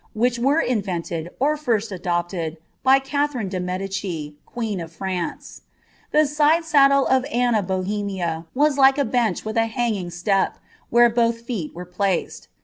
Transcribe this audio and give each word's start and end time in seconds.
whict 0.15 0.39
were 0.39 0.59
invented, 0.59 1.29
or 1.39 1.55
first 1.55 1.91
adopted, 1.91 2.57
by 2.81 2.97
Catherine 2.97 3.51
tie 3.51 3.59
Medicis, 3.59 4.31
qoecii 4.47 4.83
o( 4.83 4.87
Fault. 4.87 5.61
The 6.09 6.25
side 6.25 6.65
saddle 6.65 7.05
of 7.05 7.23
Anne 7.25 7.53
of 7.53 7.67
Bohemia 7.67 8.47
was 8.55 8.79
like 8.79 8.97
a 8.97 9.05
bench 9.05 9.45
with 9.45 9.55
■ 9.55 9.59
bai^iaf 9.71 10.11
step, 10.11 10.57
where 10.89 11.07
both 11.07 11.41
feet 11.41 11.75
were 11.75 11.85
placed. 11.85 12.47